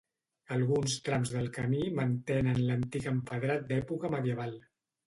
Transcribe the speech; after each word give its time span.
Alguns 0.55 0.95
trams 1.09 1.33
del 1.35 1.51
camí 1.59 1.83
mantenen 2.01 2.65
l'antic 2.71 3.09
empedrat 3.17 3.71
d'època 3.73 4.17
medieval. 4.19 4.61